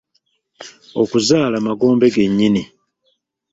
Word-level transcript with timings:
Okuzaala 1.01 1.57
magombe 1.67 2.07
gennyini. 2.15 2.63